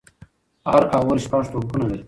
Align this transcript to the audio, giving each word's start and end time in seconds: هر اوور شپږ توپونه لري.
هر 0.69 0.83
اوور 0.97 1.17
شپږ 1.25 1.43
توپونه 1.51 1.85
لري. 1.89 1.99